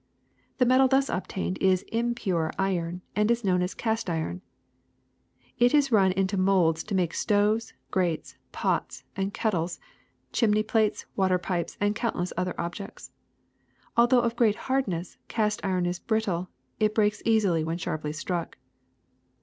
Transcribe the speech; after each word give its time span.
^^The 0.59 0.65
metal 0.65 0.87
thus 0.87 1.09
obtained 1.09 1.59
is 1.59 1.83
impure 1.91 2.49
iron 2.57 3.03
and 3.15 3.29
is 3.29 3.43
known 3.43 3.61
as 3.61 3.75
cast 3.75 4.09
iron. 4.09 4.41
It 5.59 5.75
is 5.75 5.91
run 5.91 6.11
into 6.13 6.37
molds 6.37 6.83
to 6.85 6.95
make 6.95 7.13
stoves, 7.13 7.73
grates, 7.91 8.35
pots, 8.51 9.03
and 9.15 9.31
kettles, 9.31 9.79
chimney 10.33 10.63
plates, 10.63 11.05
water 11.15 11.37
pipes, 11.37 11.77
and 11.79 11.93
countless 11.93 12.33
other 12.35 12.59
objects. 12.59 13.11
Although 13.95 14.21
of 14.21 14.35
great 14.35 14.55
hardness, 14.55 15.19
cast 15.27 15.63
iron 15.63 15.85
is 15.85 15.99
brittle: 15.99 16.49
it 16.79 16.95
breaks 16.95 17.21
easily 17.23 17.63
when 17.63 17.77
sharply 17.77 18.11
struck.'' 18.11 18.57